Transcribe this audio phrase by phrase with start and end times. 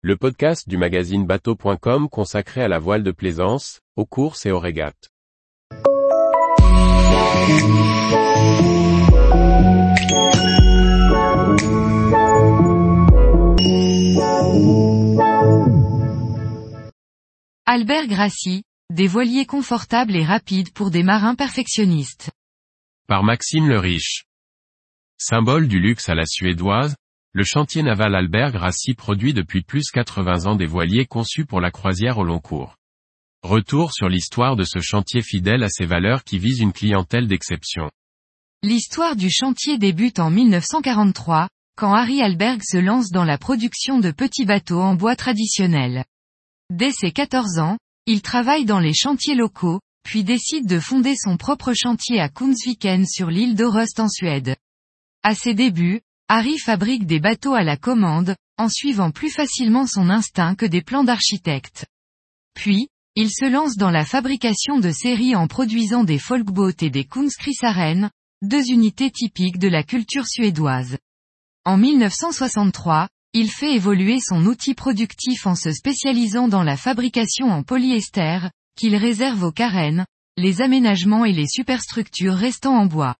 [0.00, 4.60] le podcast du magazine bateau.com consacré à la voile de plaisance, aux courses et aux
[4.60, 5.10] régates.
[17.66, 22.30] Albert Grassi, des voiliers confortables et rapides pour des marins perfectionnistes.
[23.08, 24.26] Par Maxime le Riche.
[25.16, 26.94] Symbole du luxe à la suédoise,
[27.38, 31.70] le chantier naval Albert Grassi produit depuis plus 80 ans des voiliers conçus pour la
[31.70, 32.74] croisière au long cours.
[33.44, 37.92] Retour sur l'histoire de ce chantier fidèle à ses valeurs qui vise une clientèle d'exception.
[38.64, 44.10] L'histoire du chantier débute en 1943, quand Harry Alberg se lance dans la production de
[44.10, 46.04] petits bateaux en bois traditionnels.
[46.70, 51.36] Dès ses 14 ans, il travaille dans les chantiers locaux, puis décide de fonder son
[51.36, 54.56] propre chantier à Kunzviken sur l'île d'Orust en Suède.
[55.22, 60.10] À ses débuts, Harry fabrique des bateaux à la commande, en suivant plus facilement son
[60.10, 61.86] instinct que des plans d'architecte.
[62.54, 67.04] Puis, il se lance dans la fabrication de séries en produisant des folkboats et des
[67.04, 68.10] Kunskrisaren,
[68.42, 70.98] deux unités typiques de la culture suédoise.
[71.64, 77.62] En 1963, il fait évoluer son outil productif en se spécialisant dans la fabrication en
[77.62, 80.04] polyester, qu'il réserve aux carènes,
[80.36, 83.16] les aménagements et les superstructures restant en bois.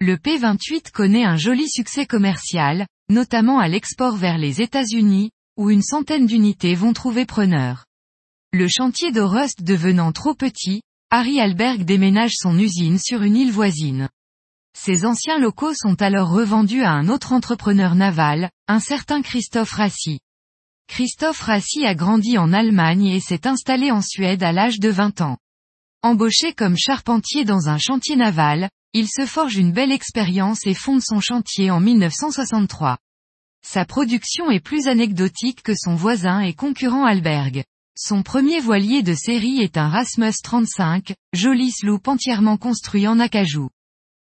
[0.00, 5.82] Le P28 connaît un joli succès commercial, notamment à l'export vers les États-Unis, où une
[5.82, 7.84] centaine d'unités vont trouver preneur.
[8.52, 14.08] Le chantier d'Orust devenant trop petit, Harry Alberg déménage son usine sur une île voisine.
[14.72, 20.20] Ses anciens locaux sont alors revendus à un autre entrepreneur naval, un certain Christophe Rassi.
[20.86, 25.22] Christophe Rassi a grandi en Allemagne et s'est installé en Suède à l'âge de 20
[25.22, 25.38] ans.
[26.04, 31.02] Embauché comme charpentier dans un chantier naval, il se forge une belle expérience et fonde
[31.02, 32.98] son chantier en 1963.
[33.62, 37.64] Sa production est plus anecdotique que son voisin et concurrent Alberg.
[37.96, 43.68] Son premier voilier de série est un Rasmus 35, joli sloop entièrement construit en acajou.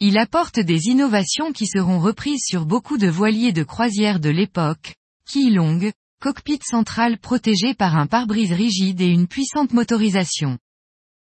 [0.00, 4.96] Il apporte des innovations qui seront reprises sur beaucoup de voiliers de croisière de l'époque,
[5.24, 10.58] quille longue, cockpit central protégé par un pare-brise rigide et une puissante motorisation.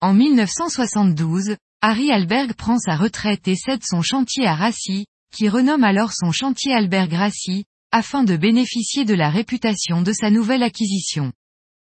[0.01, 5.85] En 1972, Harry Alberg prend sa retraite et cède son chantier à Rassi, qui renomme
[5.85, 11.33] alors son chantier Alberg Rassi, afin de bénéficier de la réputation de sa nouvelle acquisition.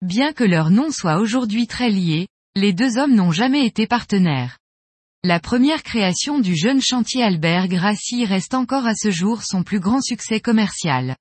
[0.03, 4.59] Bien que leurs noms soient aujourd'hui très liés, les deux hommes n'ont jamais été partenaires.
[5.23, 9.79] La première création du jeune chantier Alberg Rassi reste encore à ce jour son plus
[9.79, 11.15] grand succès commercial.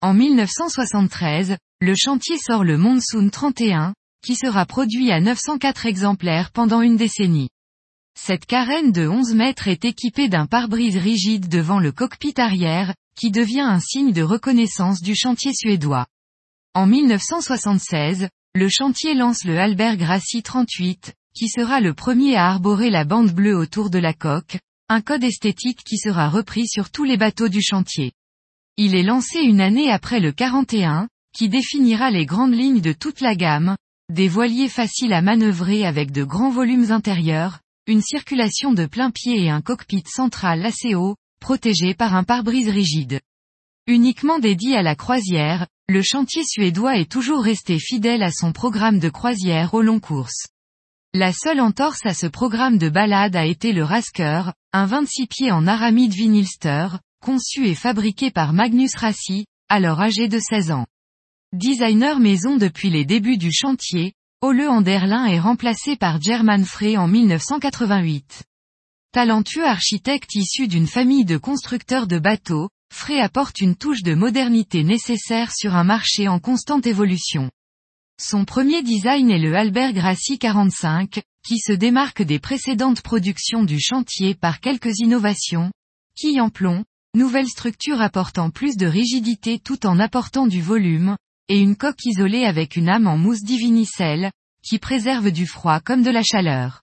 [0.00, 3.92] En 1973, le chantier sort le Monsoon 31,
[4.24, 7.50] qui sera produit à 904 exemplaires pendant une décennie.
[8.22, 13.30] Cette carène de 11 mètres est équipée d'un pare-brise rigide devant le cockpit arrière, qui
[13.30, 16.06] devient un signe de reconnaissance du chantier suédois.
[16.74, 22.90] En 1976, le chantier lance le Alberg Rassi 38, qui sera le premier à arborer
[22.90, 24.58] la bande bleue autour de la coque,
[24.90, 28.12] un code esthétique qui sera repris sur tous les bateaux du chantier.
[28.76, 33.22] Il est lancé une année après le 41, qui définira les grandes lignes de toute
[33.22, 33.76] la gamme,
[34.12, 39.42] des voiliers faciles à manœuvrer avec de grands volumes intérieurs, une circulation de plein pied
[39.42, 43.20] et un cockpit central assez haut, protégé par un pare-brise rigide.
[43.88, 49.00] Uniquement dédié à la croisière, le chantier suédois est toujours resté fidèle à son programme
[49.00, 50.46] de croisière au long course.
[51.14, 55.50] La seule entorse à ce programme de balade a été le Rasker, un 26 pieds
[55.50, 56.90] en aramide vinylster,
[57.20, 60.86] conçu et fabriqué par Magnus Rassi, alors âgé de 16 ans.
[61.52, 64.12] Designer maison depuis les débuts du chantier,
[64.42, 68.44] Ole Anderlin est remplacé par German Frey en 1988.
[69.12, 74.82] Talentueux architecte issu d'une famille de constructeurs de bateaux, Frey apporte une touche de modernité
[74.82, 77.50] nécessaire sur un marché en constante évolution.
[78.18, 83.78] Son premier design est le Albert Grassi 45, qui se démarque des précédentes productions du
[83.78, 85.70] chantier par quelques innovations,
[86.16, 91.18] qui en plomb, nouvelle structure apportant plus de rigidité tout en apportant du volume,
[91.50, 94.30] et une coque isolée avec une âme en mousse divinicelle,
[94.62, 96.82] qui préserve du froid comme de la chaleur.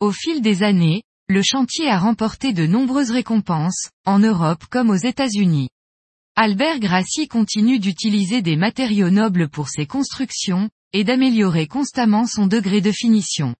[0.00, 4.96] Au fil des années, le chantier a remporté de nombreuses récompenses, en Europe comme aux
[4.96, 5.68] États-Unis.
[6.34, 12.80] Albert Grassi continue d'utiliser des matériaux nobles pour ses constructions, et d'améliorer constamment son degré
[12.80, 13.54] de finition.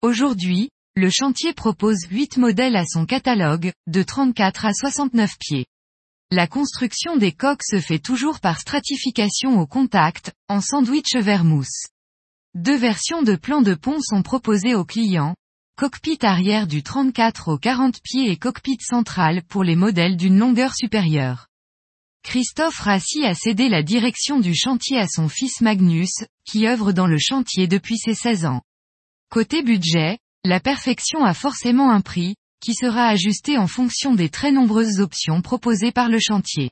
[0.00, 5.66] Aujourd'hui, le chantier propose 8 modèles à son catalogue, de 34 à 69 pieds.
[6.34, 11.88] La construction des coques se fait toujours par stratification au contact, en sandwich vermousse.
[12.54, 15.36] Deux versions de plan de pont sont proposées aux clients,
[15.76, 20.74] cockpit arrière du 34 au 40 pieds et cockpit central pour les modèles d'une longueur
[20.74, 21.48] supérieure.
[22.22, 26.14] Christophe Rassi a cédé la direction du chantier à son fils Magnus,
[26.46, 28.62] qui œuvre dans le chantier depuis ses 16 ans.
[29.30, 34.52] Côté budget, la perfection a forcément un prix, qui sera ajusté en fonction des très
[34.52, 36.70] nombreuses options proposées par le chantier.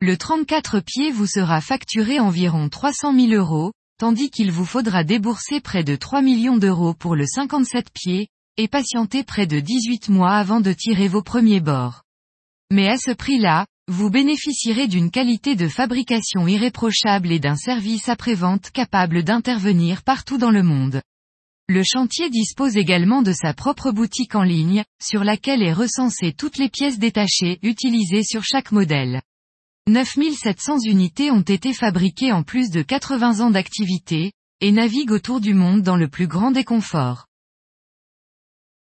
[0.00, 5.60] Le 34 pieds vous sera facturé environ 300 000 euros, tandis qu'il vous faudra débourser
[5.60, 10.34] près de 3 millions d'euros pour le 57 pieds, et patienter près de 18 mois
[10.34, 12.02] avant de tirer vos premiers bords.
[12.72, 18.70] Mais à ce prix-là, vous bénéficierez d'une qualité de fabrication irréprochable et d'un service après-vente
[18.70, 21.00] capable d'intervenir partout dans le monde.
[21.70, 26.56] Le chantier dispose également de sa propre boutique en ligne, sur laquelle est recensée toutes
[26.56, 29.20] les pièces détachées utilisées sur chaque modèle.
[29.86, 34.32] 9700 unités ont été fabriquées en plus de 80 ans d'activité,
[34.62, 37.26] et naviguent autour du monde dans le plus grand déconfort.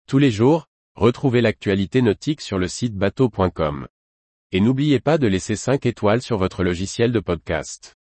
[0.07, 3.87] Tous les jours, retrouvez l'actualité nautique sur le site bateau.com.
[4.51, 7.95] Et n'oubliez pas de laisser 5 étoiles sur votre logiciel de podcast.